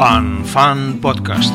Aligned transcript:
Fan 0.00 0.46
Fan 0.46 0.98
Podcast. 1.02 1.54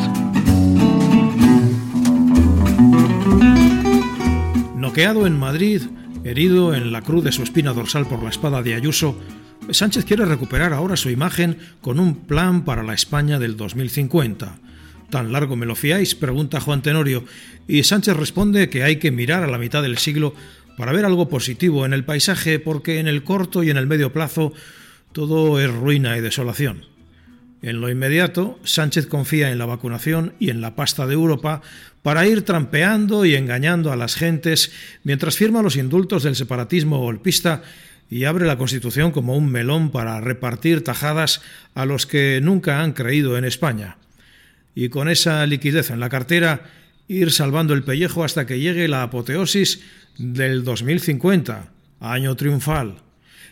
Noqueado 4.75 5.25
en 5.25 5.39
Madrid, 5.39 5.81
herido 6.23 6.75
en 6.75 6.91
la 6.91 7.01
cruz 7.01 7.23
de 7.23 7.31
su 7.31 7.41
espina 7.41 7.73
dorsal 7.73 8.05
por 8.05 8.21
la 8.21 8.29
espada 8.29 8.61
de 8.61 8.75
Ayuso, 8.75 9.19
Sánchez 9.71 10.05
quiere 10.05 10.25
recuperar 10.25 10.73
ahora 10.73 10.95
su 10.95 11.09
imagen 11.09 11.57
con 11.81 11.99
un 11.99 12.27
plan 12.27 12.65
para 12.65 12.83
la 12.83 12.93
España 12.93 13.39
del 13.39 13.57
2050. 13.57 14.59
¿Tan 15.09 15.31
largo 15.31 15.55
me 15.55 15.65
lo 15.65 15.73
fiáis? 15.73 16.13
pregunta 16.13 16.61
Juan 16.61 16.83
Tenorio, 16.83 17.25
y 17.67 17.81
Sánchez 17.81 18.15
responde 18.15 18.69
que 18.69 18.83
hay 18.83 18.97
que 18.97 19.09
mirar 19.09 19.41
a 19.41 19.47
la 19.47 19.57
mitad 19.57 19.81
del 19.81 19.97
siglo 19.97 20.35
para 20.77 20.91
ver 20.91 21.05
algo 21.05 21.29
positivo 21.29 21.83
en 21.83 21.93
el 21.93 22.05
paisaje, 22.05 22.59
porque 22.59 22.99
en 22.99 23.07
el 23.07 23.23
corto 23.23 23.63
y 23.63 23.71
en 23.71 23.77
el 23.77 23.87
medio 23.87 24.13
plazo 24.13 24.53
todo 25.13 25.59
es 25.59 25.73
ruina 25.73 26.15
y 26.15 26.21
desolación. 26.21 26.94
En 27.65 27.81
lo 27.81 27.89
inmediato, 27.89 28.59
Sánchez 28.63 29.07
confía 29.07 29.49
en 29.49 29.57
la 29.57 29.65
vacunación 29.65 30.33
y 30.37 30.51
en 30.51 30.61
la 30.61 30.75
pasta 30.75 31.07
de 31.07 31.15
Europa 31.15 31.63
para 32.03 32.27
ir 32.27 32.43
trampeando 32.43 33.25
y 33.25 33.33
engañando 33.33 33.91
a 33.91 33.95
las 33.95 34.13
gentes 34.13 34.71
mientras 35.03 35.35
firma 35.35 35.63
los 35.63 35.75
indultos 35.75 36.21
del 36.21 36.35
separatismo 36.35 36.99
golpista 36.99 37.63
y 38.07 38.25
abre 38.25 38.45
la 38.45 38.59
Constitución 38.59 39.11
como 39.11 39.35
un 39.35 39.51
melón 39.51 39.89
para 39.89 40.21
repartir 40.21 40.83
tajadas 40.83 41.41
a 41.73 41.87
los 41.87 42.05
que 42.05 42.39
nunca 42.39 42.83
han 42.83 42.93
creído 42.93 43.35
en 43.35 43.45
España. 43.45 43.97
Y 44.75 44.89
con 44.89 45.09
esa 45.09 45.43
liquidez 45.47 45.89
en 45.89 45.99
la 45.99 46.09
cartera, 46.09 46.69
ir 47.07 47.31
salvando 47.31 47.73
el 47.73 47.81
pellejo 47.81 48.23
hasta 48.23 48.45
que 48.45 48.59
llegue 48.59 48.87
la 48.87 49.01
apoteosis 49.01 49.81
del 50.19 50.63
2050, 50.63 51.71
año 51.99 52.35
triunfal. 52.35 53.04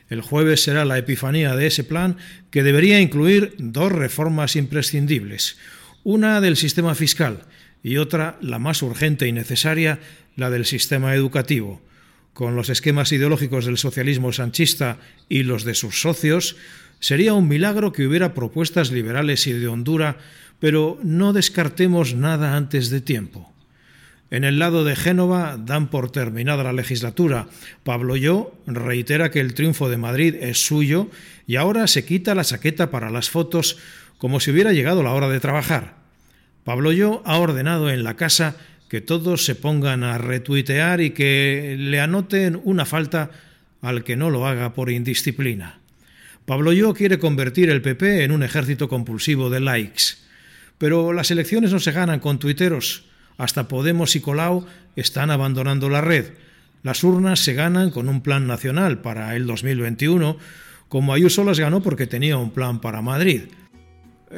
El 0.09 0.21
jueves 0.21 0.63
será 0.63 0.85
la 0.85 0.97
epifanía 0.97 1.55
de 1.55 1.67
ese 1.67 1.83
plan 1.83 2.17
que 2.51 2.63
debería 2.63 2.99
incluir 2.99 3.55
dos 3.57 3.91
reformas 3.91 4.55
imprescindibles, 4.55 5.57
una 6.03 6.41
del 6.41 6.57
sistema 6.57 6.95
fiscal 6.95 7.43
y 7.81 7.97
otra, 7.97 8.37
la 8.41 8.59
más 8.59 8.81
urgente 8.81 9.27
y 9.27 9.31
necesaria, 9.31 9.99
la 10.35 10.49
del 10.49 10.65
sistema 10.65 11.15
educativo. 11.15 11.81
Con 12.33 12.55
los 12.55 12.69
esquemas 12.69 13.11
ideológicos 13.11 13.65
del 13.65 13.77
socialismo 13.77 14.33
sanchista 14.33 14.97
y 15.29 15.43
los 15.43 15.63
de 15.63 15.75
sus 15.75 16.01
socios, 16.01 16.55
sería 16.99 17.33
un 17.33 17.47
milagro 17.47 17.91
que 17.91 18.07
hubiera 18.07 18.33
propuestas 18.33 18.91
liberales 18.91 19.45
y 19.45 19.53
de 19.53 19.67
hondura, 19.67 20.17
pero 20.59 20.99
no 21.03 21.33
descartemos 21.33 22.15
nada 22.15 22.55
antes 22.55 22.89
de 22.89 23.01
tiempo. 23.01 23.52
En 24.33 24.43
el 24.43 24.57
lado 24.57 24.83
de 24.83 24.95
Génova 24.95 25.59
dan 25.63 25.89
por 25.91 26.11
terminada 26.11 26.63
la 26.63 26.73
legislatura. 26.73 27.45
Pablo 27.83 28.15
Yo 28.15 28.57
reitera 28.65 29.29
que 29.29 29.39
el 29.39 29.53
triunfo 29.53 29.89
de 29.89 29.97
Madrid 29.97 30.33
es 30.41 30.65
suyo 30.65 31.11
y 31.45 31.57
ahora 31.57 31.85
se 31.85 32.03
quita 32.03 32.33
la 32.33 32.43
chaqueta 32.43 32.89
para 32.89 33.11
las 33.11 33.29
fotos 33.29 33.77
como 34.17 34.39
si 34.39 34.49
hubiera 34.49 34.73
llegado 34.73 35.03
la 35.03 35.13
hora 35.13 35.29
de 35.29 35.39
trabajar. 35.39 35.97
Pablo 36.63 36.91
Yo 36.91 37.21
ha 37.25 37.37
ordenado 37.37 37.91
en 37.91 38.03
la 38.03 38.15
casa 38.15 38.55
que 38.89 39.01
todos 39.01 39.45
se 39.45 39.53
pongan 39.53 40.03
a 40.03 40.17
retuitear 40.17 40.99
y 40.99 41.11
que 41.11 41.75
le 41.77 41.99
anoten 41.99 42.59
una 42.63 42.85
falta 42.85 43.29
al 43.83 44.03
que 44.03 44.15
no 44.15 44.31
lo 44.31 44.47
haga 44.47 44.73
por 44.73 44.89
indisciplina. 44.89 45.77
Pablo 46.47 46.73
Yo 46.73 46.95
quiere 46.95 47.19
convertir 47.19 47.69
el 47.69 47.83
PP 47.83 48.23
en 48.23 48.31
un 48.31 48.41
ejército 48.41 48.89
compulsivo 48.89 49.51
de 49.51 49.59
likes. 49.59 50.03
Pero 50.79 51.13
las 51.13 51.29
elecciones 51.29 51.71
no 51.71 51.79
se 51.79 51.91
ganan 51.91 52.19
con 52.19 52.39
tuiteros. 52.39 53.12
Hasta 53.37 53.67
Podemos 53.67 54.15
y 54.15 54.21
Colau 54.21 54.65
están 54.95 55.31
abandonando 55.31 55.89
la 55.89 56.01
red. 56.01 56.33
Las 56.83 57.03
urnas 57.03 57.39
se 57.39 57.53
ganan 57.53 57.91
con 57.91 58.09
un 58.09 58.21
plan 58.21 58.45
nacional 58.47 58.99
para 58.99 59.35
el 59.35 59.47
2021, 59.47 60.37
como 60.89 61.13
Ayuso 61.13 61.43
las 61.43 61.59
ganó 61.59 61.81
porque 61.81 62.07
tenía 62.07 62.37
un 62.37 62.51
plan 62.51 62.79
para 62.81 63.01
Madrid. 63.01 63.43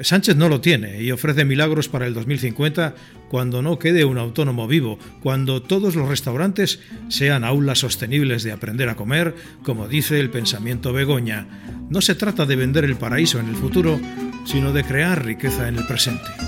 Sánchez 0.02 0.36
no 0.36 0.50
lo 0.50 0.62
tiene 0.62 1.02
y 1.02 1.12
ofrece 1.12 1.46
milagros 1.46 1.88
para 1.88 2.06
el 2.06 2.14
2050 2.14 2.96
cuando 3.30 3.62
no 3.62 3.80
quede 3.80 4.06
un 4.06 4.18
autónomo 4.18 4.68
vivo, 4.68 5.00
cuando 5.22 5.62
todos 5.62 5.96
los 5.96 6.10
restaurantes 6.10 6.82
sean 7.08 7.44
aulas 7.44 7.80
sostenibles 7.80 8.44
de 8.44 8.52
aprender 8.52 8.90
a 8.90 8.96
comer, 8.96 9.36
como 9.64 9.88
dice 9.88 10.20
el 10.20 10.30
pensamiento 10.30 10.94
Begoña. 10.94 11.48
No 11.90 12.02
se 12.02 12.16
trata 12.16 12.46
de 12.46 12.56
vender 12.56 12.84
el 12.84 12.98
paraíso 12.98 13.40
en 13.40 13.48
el 13.48 13.56
futuro, 13.56 14.00
sino 14.46 14.74
de 14.74 14.84
crear 14.84 15.26
riqueza 15.26 15.68
en 15.68 15.78
el 15.78 15.88
presente. 15.88 16.45